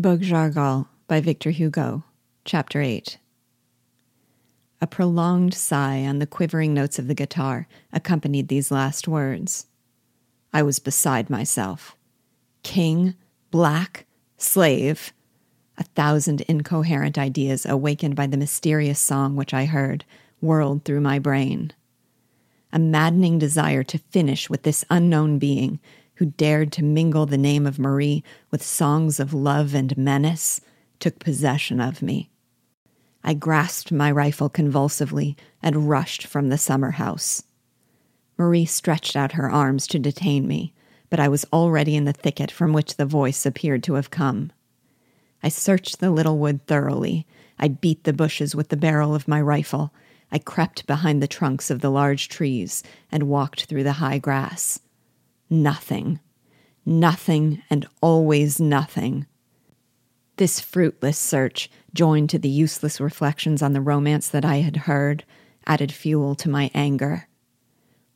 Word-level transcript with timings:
Bug 0.00 0.22
Jargal 0.22 0.86
by 1.08 1.20
Victor 1.20 1.50
Hugo, 1.50 2.04
Chapter 2.44 2.80
8. 2.80 3.18
A 4.80 4.86
prolonged 4.86 5.54
sigh 5.54 6.06
on 6.06 6.20
the 6.20 6.26
quivering 6.26 6.72
notes 6.72 7.00
of 7.00 7.08
the 7.08 7.16
guitar 7.16 7.66
accompanied 7.92 8.46
these 8.46 8.70
last 8.70 9.08
words. 9.08 9.66
I 10.52 10.62
was 10.62 10.78
beside 10.78 11.28
myself. 11.28 11.96
King, 12.62 13.16
black, 13.50 14.06
slave. 14.36 15.12
A 15.76 15.82
thousand 15.82 16.42
incoherent 16.42 17.18
ideas 17.18 17.66
awakened 17.66 18.14
by 18.14 18.28
the 18.28 18.36
mysterious 18.36 19.00
song 19.00 19.34
which 19.34 19.52
I 19.52 19.64
heard 19.64 20.04
whirled 20.40 20.84
through 20.84 21.00
my 21.00 21.18
brain. 21.18 21.72
A 22.72 22.78
maddening 22.78 23.40
desire 23.40 23.82
to 23.82 23.98
finish 23.98 24.48
with 24.48 24.62
this 24.62 24.84
unknown 24.90 25.40
being 25.40 25.80
who 26.18 26.26
dared 26.26 26.72
to 26.72 26.82
mingle 26.82 27.26
the 27.26 27.38
name 27.38 27.64
of 27.64 27.78
Marie 27.78 28.24
with 28.50 28.60
songs 28.60 29.20
of 29.20 29.32
love 29.32 29.72
and 29.72 29.96
menace, 29.96 30.60
took 30.98 31.20
possession 31.20 31.80
of 31.80 32.02
me. 32.02 32.28
I 33.22 33.34
grasped 33.34 33.92
my 33.92 34.10
rifle 34.10 34.48
convulsively 34.48 35.36
and 35.62 35.88
rushed 35.88 36.26
from 36.26 36.48
the 36.48 36.58
summer 36.58 36.92
house. 36.92 37.44
Marie 38.36 38.64
stretched 38.64 39.14
out 39.14 39.32
her 39.32 39.48
arms 39.48 39.86
to 39.86 40.00
detain 40.00 40.48
me, 40.48 40.74
but 41.08 41.20
I 41.20 41.28
was 41.28 41.46
already 41.52 41.94
in 41.94 42.04
the 42.04 42.12
thicket 42.12 42.50
from 42.50 42.72
which 42.72 42.96
the 42.96 43.06
voice 43.06 43.46
appeared 43.46 43.84
to 43.84 43.94
have 43.94 44.10
come. 44.10 44.50
I 45.40 45.50
searched 45.50 46.00
the 46.00 46.10
little 46.10 46.38
wood 46.38 46.66
thoroughly. 46.66 47.28
I 47.60 47.68
beat 47.68 48.02
the 48.02 48.12
bushes 48.12 48.56
with 48.56 48.70
the 48.70 48.76
barrel 48.76 49.14
of 49.14 49.28
my 49.28 49.40
rifle. 49.40 49.92
I 50.32 50.40
crept 50.40 50.84
behind 50.88 51.22
the 51.22 51.28
trunks 51.28 51.70
of 51.70 51.80
the 51.80 51.90
large 51.90 52.28
trees 52.28 52.82
and 53.12 53.28
walked 53.28 53.66
through 53.66 53.84
the 53.84 53.94
high 53.94 54.18
grass. 54.18 54.80
Nothing. 55.50 56.20
Nothing 56.84 57.62
and 57.70 57.86
always 58.00 58.60
nothing. 58.60 59.26
This 60.36 60.60
fruitless 60.60 61.18
search, 61.18 61.70
joined 61.94 62.30
to 62.30 62.38
the 62.38 62.48
useless 62.48 63.00
reflections 63.00 63.62
on 63.62 63.72
the 63.72 63.80
romance 63.80 64.28
that 64.28 64.44
I 64.44 64.56
had 64.56 64.76
heard, 64.76 65.24
added 65.66 65.90
fuel 65.90 66.34
to 66.36 66.48
my 66.48 66.70
anger. 66.74 67.28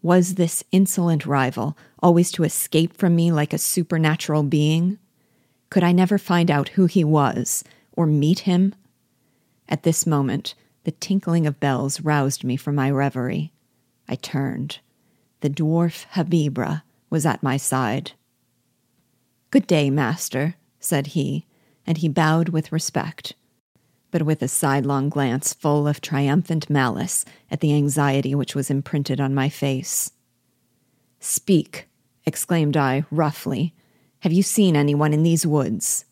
Was 0.03 0.35
this 0.35 0.65
insolent 0.73 1.27
rival 1.27 1.77
always 2.03 2.31
to 2.33 2.45
escape 2.45 2.97
from 2.97 3.17
me 3.17 3.33
like 3.33 3.53
a 3.53 3.59
supernatural 3.59 4.43
being? 4.43 4.99
Could 5.71 5.83
I 5.83 5.93
never 5.93 6.19
find 6.19 6.51
out 6.51 6.71
who 6.71 6.87
he 6.87 7.03
was 7.03 7.65
or 7.93 8.07
meet 8.07 8.41
him? 8.41 8.75
At 9.69 9.85
this 9.85 10.07
moment, 10.07 10.55
the 10.85 10.93
tinkling 10.93 11.47
of 11.47 11.61
bells 11.61 12.01
roused 12.01 12.45
me 12.45 12.57
from 12.57 12.75
my 12.75 12.91
reverie. 12.91 13.53
I 14.09 14.17
turned. 14.17 14.81
The 15.41 15.51
dwarf 15.51 16.07
Habibrah 16.13 16.83
was 17.13 17.27
at 17.27 17.43
my 17.43 17.59
side. 17.59 18.13
Good 19.51 19.67
day, 19.67 19.91
master, 19.91 20.55
said 20.81 21.09
he, 21.09 21.47
and 21.87 21.99
he 21.99 22.09
bowed 22.09 22.49
with 22.49 22.73
respect, 22.73 23.35
but 24.11 24.23
with 24.23 24.41
a 24.41 24.49
sidelong 24.49 25.11
glance 25.11 25.53
full 25.53 25.87
of 25.87 26.01
triumphant 26.01 26.71
malice 26.71 27.27
at 27.51 27.61
the 27.61 27.75
anxiety 27.75 28.35
which 28.35 28.55
was 28.55 28.71
imprinted 28.71 29.21
on 29.21 29.35
my 29.35 29.51
face. 29.51 30.13
Speak, 31.21 31.87
exclaimed 32.25 32.79
I 32.79 33.05
roughly. 33.11 33.75
Have 34.21 34.33
you 34.33 34.43
seen 34.43 34.75
anyone 34.75 35.13
in 35.13 35.23
these 35.23 35.47
woods? 35.47 36.07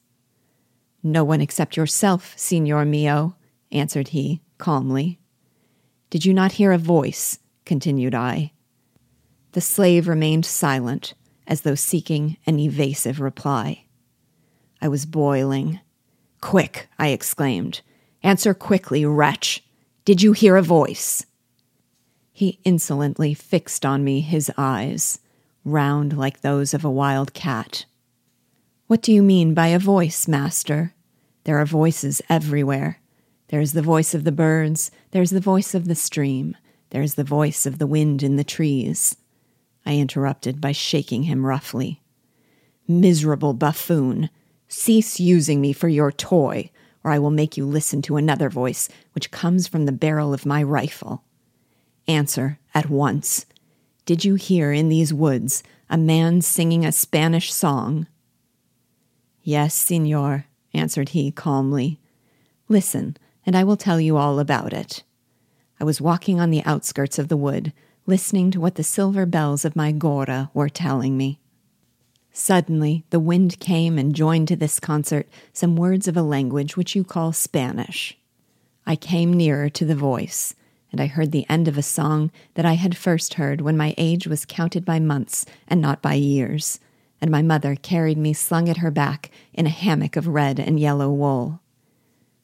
No 1.03 1.25
one 1.25 1.41
except 1.41 1.79
yourself, 1.79 2.35
Signor 2.37 2.85
mio, 2.85 3.37
answered 3.73 4.09
he, 4.09 4.43
calmly. 4.59 5.19
Did 6.11 6.27
you 6.27 6.35
not 6.35 6.53
hear 6.53 6.73
a 6.73 6.79
voice? 6.79 7.39
continued 7.65 8.15
I. 8.15 8.53
The 9.53 9.61
slave 9.61 10.07
remained 10.07 10.47
silent, 10.47 11.15
as 11.47 11.63
though 11.63 11.75
seeking 11.75 12.37
an 12.47 12.61
evasive 12.61 13.21
reply. 13.21 13.85
I 14.81 14.89
was 14.89 15.07
boiling. 15.07 15.81
Quick, 16.41 16.89
I 16.99 17.09
exclaimed. 17.09 17.81
Answer 18.23 18.55
quickly, 18.55 19.05
wretch. 19.05 19.65
Did 20.05 20.23
you 20.23 20.33
hear 20.33 20.57
a 20.57 20.63
voice? 20.63 21.27
He 22.33 22.61
insolently 22.65 23.35
fixed 23.35 23.85
on 23.85 24.05
me 24.05 24.21
his 24.21 24.51
eyes, 24.57 25.19
round 25.65 26.17
like 26.17 26.41
those 26.41 26.73
of 26.73 26.85
a 26.85 26.91
wild 26.91 27.35
cat. 27.35 27.85
What 28.87 29.03
do 29.03 29.13
you 29.13 29.23
mean 29.23 29.53
by 29.53 29.69
a 29.69 29.79
voice, 29.79 30.29
master? 30.29 30.95
There 31.45 31.59
are 31.59 31.67
voices 31.67 32.23
everywhere. 32.29 33.01
There 33.49 33.61
is 33.61 33.73
the 33.73 33.83
voice 33.83 34.15
of 34.15 34.25
the 34.25 34.33
birds, 34.33 34.91
there 35.11 35.23
is 35.23 35.31
the 35.31 35.41
voice 35.41 35.75
of 35.75 35.87
the 35.87 35.95
stream, 35.97 36.57
there 36.91 37.03
is 37.03 37.17
the 37.17 37.25
voice 37.25 37.67
of 37.67 37.79
the 37.79 37.87
wind 37.87 38.23
in 38.23 38.37
the 38.37 38.45
trees. 38.45 39.17
I 39.85 39.97
interrupted 39.97 40.61
by 40.61 40.73
shaking 40.73 41.25
him 41.25 41.47
roughly. 41.47 42.01
Miserable 42.87 43.55
buffoon, 43.55 44.31
cease 44.69 45.21
using 45.21 45.61
me 45.61 45.73
for 45.73 45.89
your 45.89 46.13
toy, 46.13 46.71
or 47.03 47.11
I 47.11 47.19
will 47.19 47.31
make 47.31 47.57
you 47.57 47.65
listen 47.65 48.03
to 48.03 48.17
another 48.17 48.51
voice 48.51 48.89
which 49.13 49.31
comes 49.31 49.67
from 49.67 49.87
the 49.87 49.93
barrel 49.93 50.35
of 50.35 50.47
my 50.47 50.63
rifle. 50.63 51.25
Answer 52.07 52.59
at 52.75 52.91
once. 52.91 53.47
Did 54.07 54.25
you 54.25 54.35
hear 54.35 54.73
in 54.73 54.89
these 54.89 55.15
woods 55.15 55.63
a 55.89 55.97
man 55.97 56.41
singing 56.41 56.85
a 56.85 56.93
Spanish 56.93 57.53
song? 57.53 58.07
Yes, 59.43 59.75
senor, 59.75 60.47
answered 60.75 61.11
he 61.11 61.31
calmly. 61.31 62.01
Listen, 62.69 63.17
and 63.47 63.57
I 63.57 63.65
will 63.65 63.77
tell 63.77 64.01
you 64.01 64.17
all 64.17 64.39
about 64.39 64.73
it. 64.73 65.03
I 65.81 65.85
was 65.85 66.01
walking 66.01 66.39
on 66.39 66.51
the 66.51 66.63
outskirts 66.65 67.19
of 67.19 67.29
the 67.29 67.37
wood 67.37 67.73
listening 68.11 68.51
to 68.51 68.61
what 68.61 68.75
the 68.75 68.83
silver 68.83 69.25
bells 69.25 69.65
of 69.65 69.77
my 69.77 69.93
gorra 69.93 70.51
were 70.53 70.69
telling 70.69 71.17
me. 71.17 71.39
Suddenly, 72.33 73.05
the 73.11 73.21
wind 73.21 73.61
came 73.61 73.99
and 73.99 74.17
joined 74.17 74.49
to 74.49 74.57
this 74.57 74.81
concert 74.81 75.29
some 75.53 75.77
words 75.77 76.09
of 76.09 76.17
a 76.17 76.23
language 76.23 76.77
which 76.77 76.97
you 76.97 77.05
call 77.05 77.33
Spanish. 77.33 78.19
I 78.85 78.97
came 78.97 79.33
nearer 79.33 79.69
to 79.71 79.85
the 79.85 79.95
voice, 79.95 80.57
and 80.91 81.01
I 81.01 81.07
heard 81.07 81.31
the 81.31 81.47
end 81.49 81.69
of 81.69 81.79
a 81.79 81.83
song 81.83 82.33
that 82.55 82.67
I 82.67 82.73
had 82.73 82.97
first 82.97 83.35
heard 83.35 83.61
when 83.61 83.77
my 83.77 83.95
age 83.97 84.27
was 84.27 84.45
counted 84.45 84.85
by 84.85 84.99
months 84.99 85.47
and 85.69 85.81
not 85.81 86.03
by 86.03 86.15
years, 86.15 86.81
and 87.21 87.31
my 87.31 87.43
mother 87.43 87.77
carried 87.77 88.19
me 88.19 88.33
slung 88.33 88.69
at 88.69 88.79
her 88.79 88.91
back 88.91 89.31
in 89.55 89.67
a 89.67 89.71
hammock 89.71 90.17
of 90.17 90.27
red 90.27 90.59
and 90.59 90.81
yellow 90.81 91.13
wool. 91.13 91.61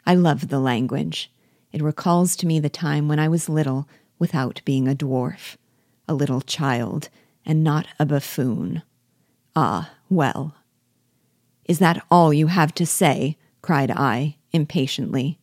I 0.07 0.15
love 0.15 0.47
the 0.47 0.61
language. 0.61 1.29
It 1.73 1.83
recalls 1.83 2.37
to 2.37 2.47
me 2.47 2.61
the 2.61 2.69
time 2.69 3.09
when 3.09 3.19
I 3.19 3.27
was 3.27 3.49
little 3.49 3.89
without 4.19 4.61
being 4.65 4.89
a 4.89 4.95
dwarf, 4.95 5.57
a 6.09 6.15
little 6.15 6.41
child, 6.41 7.09
and 7.45 7.63
not 7.63 7.87
a 7.99 8.07
buffoon. 8.07 8.83
Ah, 9.55 9.93
well. 10.09 10.55
Is 11.65 11.79
that 11.79 12.05
all 12.11 12.33
you 12.33 12.49
have 12.49 12.75
to 12.75 12.87
say? 12.87 13.37
cried 13.63 13.91
I, 13.91 14.37
impatiently. 14.53 15.39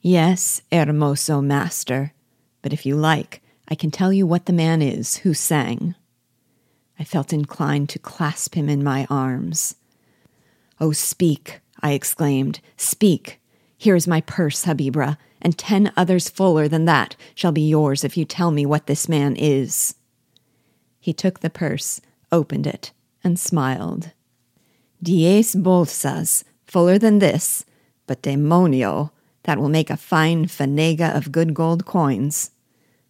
Yes, 0.00 0.62
hermoso 0.70 1.42
master, 1.42 2.12
but 2.62 2.72
if 2.72 2.86
you 2.86 2.96
like, 2.96 3.42
I 3.68 3.74
can 3.74 3.90
tell 3.90 4.12
you 4.12 4.26
what 4.26 4.46
the 4.46 4.52
man 4.52 4.80
is 4.80 5.18
who 5.18 5.34
sang. 5.34 5.94
I 6.98 7.04
felt 7.04 7.32
inclined 7.32 7.88
to 7.90 7.98
clasp 7.98 8.54
him 8.54 8.68
in 8.68 8.82
my 8.82 9.06
arms. 9.10 9.74
Oh, 10.80 10.92
speak, 10.92 11.60
I 11.80 11.92
exclaimed, 11.92 12.60
speak. 12.76 13.40
Here 13.76 13.96
is 13.96 14.06
my 14.06 14.22
purse, 14.22 14.64
Habibrah, 14.64 15.18
and 15.46 15.56
ten 15.56 15.92
others 15.96 16.28
fuller 16.28 16.66
than 16.66 16.86
that 16.86 17.14
shall 17.32 17.52
be 17.52 17.68
yours 17.68 18.02
if 18.02 18.16
you 18.16 18.24
tell 18.24 18.50
me 18.50 18.66
what 18.66 18.88
this 18.88 19.08
man 19.08 19.36
is. 19.36 19.94
He 20.98 21.12
took 21.12 21.38
the 21.38 21.50
purse, 21.50 22.00
opened 22.32 22.66
it, 22.66 22.90
and 23.22 23.38
smiled. 23.38 24.10
Diez 25.00 25.54
bolsas, 25.54 26.42
fuller 26.64 26.98
than 26.98 27.20
this, 27.20 27.64
but 28.08 28.22
demonio, 28.22 29.12
that 29.44 29.56
will 29.56 29.68
make 29.68 29.88
a 29.88 29.96
fine 29.96 30.46
fanega 30.46 31.16
of 31.16 31.30
good 31.30 31.54
gold 31.54 31.86
coins. 31.86 32.50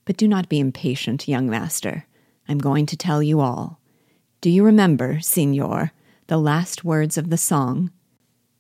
But 0.05 0.19
do 0.19 0.29
not 0.29 0.51
be 0.51 0.61
impatient, 0.61 1.27
young 1.27 1.49
master. 1.49 2.05
I'm 2.47 2.59
going 2.59 2.85
to 2.85 2.99
tell 2.99 3.23
you 3.23 3.41
all. 3.41 3.81
Do 4.43 4.51
you 4.51 4.63
remember, 4.63 5.21
signor, 5.21 5.93
the 6.27 6.37
last 6.37 6.85
words 6.85 7.17
of 7.17 7.31
the 7.31 7.39
song? 7.39 7.93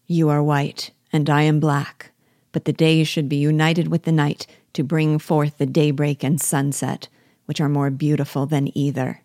You 0.06 0.30
are 0.30 0.42
white, 0.42 0.92
and 1.12 1.28
I 1.28 1.42
am 1.42 1.60
black 1.60 2.12
but 2.56 2.64
the 2.64 2.72
day 2.72 3.04
should 3.04 3.28
be 3.28 3.36
united 3.36 3.88
with 3.88 4.04
the 4.04 4.10
night 4.10 4.46
to 4.72 4.82
bring 4.82 5.18
forth 5.18 5.58
the 5.58 5.66
daybreak 5.66 6.24
and 6.24 6.40
sunset, 6.40 7.06
which 7.44 7.60
are 7.60 7.68
more 7.68 7.90
beautiful 7.90 8.46
than 8.46 8.74
either. 8.74 9.20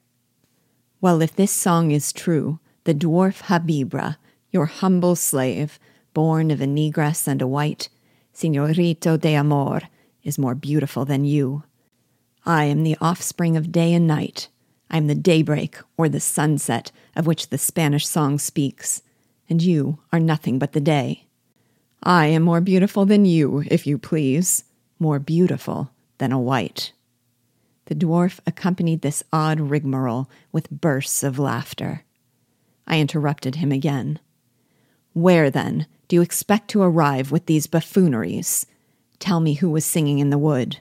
Well, 0.99 1.21
if 1.21 1.33
this 1.33 1.53
song 1.53 1.91
is 1.91 2.11
true, 2.11 2.59
the 2.83 2.93
dwarf 2.93 3.43
Habibrah, 3.43 4.17
your 4.49 4.65
humble 4.65 5.15
slave, 5.15 5.79
born 6.13 6.51
of 6.51 6.59
a 6.59 6.65
negress 6.65 7.25
and 7.25 7.41
a 7.41 7.47
white, 7.47 7.87
Signorito 8.33 9.15
de 9.15 9.33
Amor, 9.33 9.83
is 10.23 10.37
more 10.37 10.53
beautiful 10.53 11.05
than 11.05 11.23
you. 11.23 11.63
I 12.45 12.65
am 12.65 12.83
the 12.83 12.97
offspring 12.99 13.55
of 13.55 13.71
day 13.71 13.93
and 13.93 14.05
night. 14.05 14.49
I 14.89 14.97
am 14.97 15.07
the 15.07 15.15
daybreak 15.15 15.77
or 15.95 16.09
the 16.09 16.19
sunset 16.19 16.91
of 17.15 17.27
which 17.27 17.47
the 17.47 17.57
Spanish 17.57 18.05
song 18.05 18.39
speaks, 18.39 19.03
and 19.49 19.63
you 19.63 19.99
are 20.11 20.19
nothing 20.19 20.59
but 20.59 20.73
the 20.73 20.81
day. 20.81 21.29
I 22.03 22.27
am 22.27 22.41
more 22.43 22.61
beautiful 22.61 23.05
than 23.05 23.25
you, 23.25 23.63
if 23.67 23.85
you 23.85 23.97
please, 23.97 24.63
more 24.97 25.19
beautiful 25.19 25.91
than 26.17 26.31
a 26.31 26.39
white. 26.39 26.93
The 27.85 27.95
dwarf 27.95 28.39
accompanied 28.47 29.01
this 29.01 29.23
odd 29.31 29.59
rigmarole 29.59 30.29
with 30.51 30.71
bursts 30.71 31.21
of 31.21 31.37
laughter. 31.37 32.03
I 32.87 32.99
interrupted 32.99 33.55
him 33.55 33.71
again. 33.71 34.19
Where, 35.13 35.51
then, 35.51 35.85
do 36.07 36.15
you 36.15 36.21
expect 36.21 36.69
to 36.69 36.81
arrive 36.81 37.31
with 37.31 37.45
these 37.45 37.67
buffooneries? 37.67 38.65
Tell 39.19 39.39
me 39.39 39.55
who 39.55 39.69
was 39.69 39.85
singing 39.85 40.19
in 40.19 40.29
the 40.29 40.37
wood. 40.37 40.79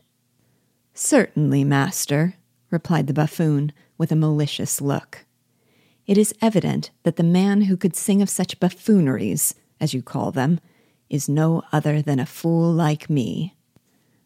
Certainly, 0.94 1.64
master, 1.64 2.34
replied 2.70 3.06
the 3.06 3.12
buffoon 3.12 3.72
with 3.98 4.10
a 4.10 4.16
malicious 4.16 4.80
look. 4.80 5.26
It 6.06 6.16
is 6.16 6.34
evident 6.40 6.90
that 7.02 7.16
the 7.16 7.22
man 7.22 7.62
who 7.62 7.76
could 7.76 7.94
sing 7.94 8.22
of 8.22 8.30
such 8.30 8.58
buffooneries, 8.58 9.54
as 9.80 9.92
you 9.92 10.02
call 10.02 10.32
them, 10.32 10.60
is 11.10 11.28
no 11.28 11.62
other 11.72 12.00
than 12.00 12.18
a 12.18 12.24
fool 12.24 12.72
like 12.72 13.10
me. 13.10 13.56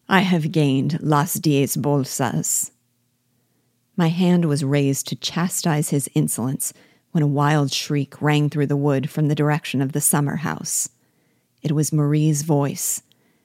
I 0.07 0.21
have 0.21 0.51
gained 0.51 0.99
las 1.01 1.33
diez 1.33 1.75
bolsas. 1.75 2.71
My 3.97 4.09
hand 4.09 4.45
was 4.45 4.63
raised 4.63 5.07
to 5.07 5.15
chastise 5.15 5.89
his 5.89 6.09
insolence 6.13 6.73
when 7.11 7.23
a 7.23 7.27
wild 7.27 7.71
shriek 7.71 8.21
rang 8.21 8.49
through 8.49 8.67
the 8.67 8.77
wood 8.77 9.09
from 9.09 9.27
the 9.27 9.35
direction 9.35 9.81
of 9.81 9.93
the 9.93 10.01
summer 10.01 10.37
house. 10.37 10.89
It 11.63 11.71
was 11.71 11.91
Marie's 11.91 12.43
voice. 12.43 13.01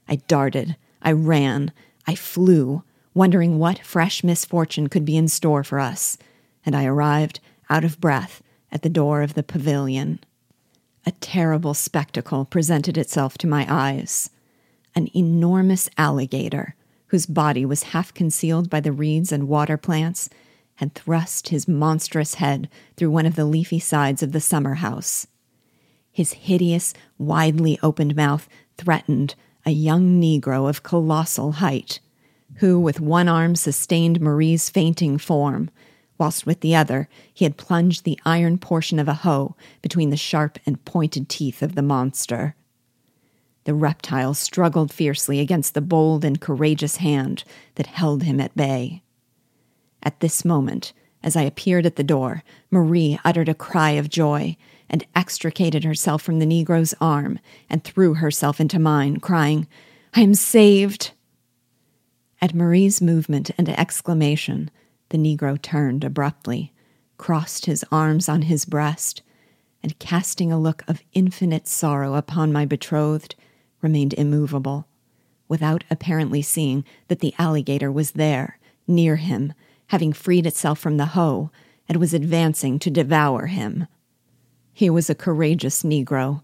I 0.06 0.16
darted, 0.16 0.76
I 1.00 1.12
ran, 1.12 1.72
I 2.06 2.14
flew, 2.14 2.82
wondering 3.14 3.58
what 3.58 3.84
fresh 3.84 4.22
misfortune 4.22 4.88
could 4.88 5.04
be 5.04 5.16
in 5.16 5.28
store 5.28 5.64
for 5.64 5.78
us, 5.78 6.18
and 6.66 6.76
I 6.76 6.84
arrived, 6.84 7.40
out 7.70 7.84
of 7.84 8.00
breath, 8.00 8.42
at 8.72 8.82
the 8.82 8.88
door 8.88 9.22
of 9.22 9.34
the 9.34 9.42
pavilion. 9.42 10.18
A 11.06 11.12
terrible 11.12 11.74
spectacle 11.74 12.44
presented 12.44 12.98
itself 12.98 13.38
to 13.38 13.46
my 13.46 13.66
eyes. 13.68 14.30
An 14.94 15.08
enormous 15.14 15.88
alligator, 15.96 16.74
whose 17.06 17.26
body 17.26 17.64
was 17.64 17.84
half 17.84 18.12
concealed 18.12 18.68
by 18.68 18.80
the 18.80 18.92
reeds 18.92 19.32
and 19.32 19.48
water 19.48 19.76
plants, 19.76 20.28
had 20.76 20.94
thrust 20.94 21.48
his 21.48 21.68
monstrous 21.68 22.34
head 22.34 22.68
through 22.96 23.10
one 23.10 23.26
of 23.26 23.36
the 23.36 23.44
leafy 23.44 23.78
sides 23.78 24.22
of 24.22 24.32
the 24.32 24.40
summer 24.40 24.74
house. 24.74 25.26
His 26.12 26.32
hideous, 26.32 26.92
widely 27.18 27.78
opened 27.82 28.16
mouth 28.16 28.48
threatened 28.76 29.34
a 29.64 29.70
young 29.70 30.20
Negro 30.20 30.68
of 30.68 30.82
colossal 30.82 31.52
height 31.52 32.00
who 32.56 32.78
with 32.78 33.00
one 33.00 33.28
arm 33.28 33.54
sustained 33.54 34.20
Marie's 34.20 34.68
fainting 34.68 35.18
form, 35.18 35.70
whilst 36.20 36.46
with 36.46 36.60
the 36.60 36.76
other 36.76 37.08
he 37.32 37.44
had 37.44 37.56
plunged 37.56 38.04
the 38.04 38.20
iron 38.24 38.58
portion 38.58 38.98
of 38.98 39.08
a 39.08 39.14
hoe 39.14 39.56
between 39.82 40.10
the 40.10 40.16
sharp 40.16 40.58
and 40.66 40.84
pointed 40.84 41.28
teeth 41.28 41.62
of 41.62 41.74
the 41.74 41.82
monster. 41.82 42.54
The 43.64 43.74
reptile 43.74 44.34
struggled 44.34 44.92
fiercely 44.92 45.40
against 45.40 45.74
the 45.74 45.80
bold 45.80 46.24
and 46.24 46.40
courageous 46.40 46.96
hand 46.96 47.44
that 47.74 47.86
held 47.86 48.22
him 48.22 48.38
at 48.40 48.56
bay. 48.56 49.02
At 50.02 50.20
this 50.20 50.44
moment, 50.44 50.92
as 51.22 51.36
I 51.36 51.42
appeared 51.42 51.86
at 51.86 51.96
the 51.96 52.04
door, 52.04 52.42
Marie 52.70 53.18
uttered 53.24 53.48
a 53.48 53.54
cry 53.54 53.90
of 53.90 54.08
joy 54.08 54.56
and 54.88 55.06
extricated 55.14 55.84
herself 55.84 56.22
from 56.22 56.38
the 56.38 56.46
Negro's 56.46 56.94
arm 57.00 57.38
and 57.68 57.84
threw 57.84 58.14
herself 58.14 58.60
into 58.60 58.78
mine, 58.78 59.18
crying, 59.18 59.66
I 60.14 60.22
am 60.22 60.34
saved! 60.34 61.12
At 62.42 62.54
Marie's 62.54 63.02
movement 63.02 63.50
and 63.58 63.68
exclamation, 63.68 64.70
the 65.10 65.18
Negro 65.18 65.60
turned 65.60 66.02
abruptly, 66.02 66.72
crossed 67.18 67.66
his 67.66 67.84
arms 67.92 68.28
on 68.28 68.42
his 68.42 68.64
breast, 68.64 69.22
and 69.82 69.98
casting 69.98 70.50
a 70.50 70.58
look 70.58 70.82
of 70.88 71.02
infinite 71.12 71.68
sorrow 71.68 72.14
upon 72.14 72.52
my 72.52 72.64
betrothed, 72.64 73.34
remained 73.82 74.14
immovable, 74.14 74.86
without 75.48 75.84
apparently 75.90 76.42
seeing 76.42 76.84
that 77.08 77.20
the 77.20 77.34
alligator 77.38 77.90
was 77.90 78.12
there, 78.12 78.58
near 78.86 79.16
him, 79.16 79.52
having 79.88 80.12
freed 80.12 80.46
itself 80.46 80.78
from 80.78 80.96
the 80.96 81.06
hoe, 81.06 81.50
and 81.88 81.98
was 81.98 82.14
advancing 82.14 82.78
to 82.78 82.90
devour 82.90 83.46
him. 83.46 83.86
He 84.72 84.88
was 84.88 85.10
a 85.10 85.14
courageous 85.14 85.82
Negro, 85.82 86.42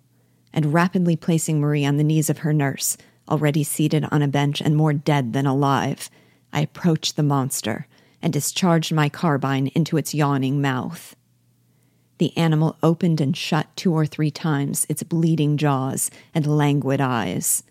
and 0.53 0.73
rapidly 0.73 1.17
placing 1.17 1.61
Marie 1.61 1.85
on 1.85 1.99
the 1.99 2.05
knees 2.05 2.29
of 2.29 2.39
her 2.39 2.53
nurse, 2.53 2.97
already 3.29 3.63
seated 3.63 4.07
on 4.11 4.23
a 4.23 4.29
bench 4.29 4.61
and 4.61 4.77
more 4.77 4.93
dead 4.93 5.33
than 5.33 5.47
alive, 5.47 6.11
I 6.53 6.61
approached 6.61 7.17
the 7.17 7.23
monster 7.23 7.87
and 8.23 8.33
discharged 8.33 8.93
my 8.93 9.09
carbine 9.09 9.69
into 9.69 9.97
its 9.97 10.15
yawning 10.15 10.61
mouth. 10.61 11.15
The 12.19 12.37
animal 12.37 12.77
opened 12.83 13.21
and 13.21 13.37
shut 13.37 13.75
two 13.77 13.93
or 13.93 14.07
three 14.07 14.31
times 14.31 14.87
its 14.89 15.03
bleeding 15.03 15.57
jaws 15.57 16.11
and 16.35 16.47
languid 16.47 17.01
eyes, 17.01 17.63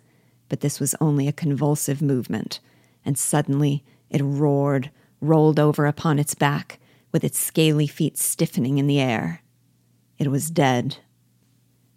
but 0.50 0.62
this 0.62 0.80
was 0.80 0.96
only 1.02 1.28
a 1.28 1.34
convulsive 1.34 2.02
movement, 2.02 2.60
and 3.04 3.18
suddenly 3.18 3.84
it 4.10 4.22
roared, 4.22 4.92
rolled 5.20 5.60
over 5.60 5.86
upon 5.86 6.20
its 6.20 6.36
back, 6.36 6.80
with 7.12 7.24
its 7.24 7.40
scaly 7.40 7.88
feet 7.88 8.18
stiffening 8.18 8.78
in 8.78 8.88
the 8.88 9.00
air. 9.00 9.42
It 10.20 10.30
was 10.30 10.52
dead. 10.52 10.98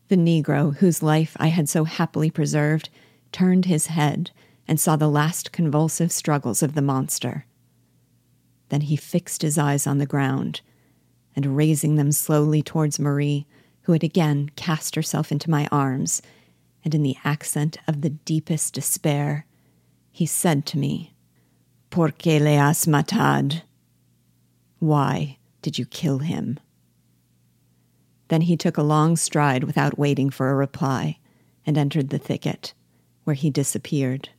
The 0.08 0.16
Negro, 0.16 0.76
whose 0.76 1.02
life 1.02 1.36
I 1.38 1.48
had 1.48 1.68
so 1.68 1.84
happily 1.84 2.30
preserved, 2.30 2.88
turned 3.30 3.66
his 3.66 3.88
head 3.88 4.30
and 4.66 4.80
saw 4.80 4.96
the 4.96 5.08
last 5.08 5.52
convulsive 5.52 6.12
struggles 6.12 6.62
of 6.62 6.74
the 6.74 6.82
monster. 6.82 7.44
Then 8.68 8.82
he 8.82 8.96
fixed 8.96 9.42
his 9.42 9.58
eyes 9.58 9.86
on 9.86 9.98
the 9.98 10.06
ground, 10.06 10.60
and 11.34 11.56
raising 11.56 11.94
them 11.96 12.12
slowly 12.12 12.62
towards 12.62 12.98
Marie, 12.98 13.46
who 13.82 13.92
had 13.92 14.04
again 14.04 14.50
cast 14.56 14.94
herself 14.94 15.32
into 15.32 15.50
my 15.50 15.66
arms, 15.72 16.20
and 16.84 16.94
in 16.94 17.02
the 17.02 17.16
accent 17.24 17.78
of 17.86 18.00
the 18.00 18.10
deepest 18.10 18.74
despair, 18.74 19.46
he 20.10 20.26
said 20.26 20.66
to 20.66 20.78
me, 20.78 21.14
Por 21.90 22.10
qué 22.10 22.40
le 22.40 22.56
has 22.56 22.86
matad? 22.86 23.62
Why 24.78 25.38
did 25.62 25.78
you 25.78 25.86
kill 25.86 26.18
him? 26.18 26.60
Then 28.28 28.42
he 28.42 28.56
took 28.56 28.76
a 28.76 28.82
long 28.82 29.16
stride 29.16 29.64
without 29.64 29.98
waiting 29.98 30.30
for 30.30 30.50
a 30.50 30.54
reply, 30.54 31.18
and 31.64 31.78
entered 31.78 32.10
the 32.10 32.18
thicket 32.18 32.74
where 33.24 33.34
he 33.34 33.50
disappeared. 33.50 34.30